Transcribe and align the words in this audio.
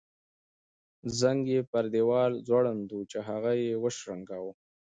زنګ 1.19 1.41
یې 1.53 1.59
پر 1.71 1.85
دیوال 1.93 2.31
ځوړند 2.47 2.87
وو 2.93 3.07
چې 3.11 3.17
هغه 3.29 3.51
یې 3.63 3.73
وشرنګاوه. 3.83 4.53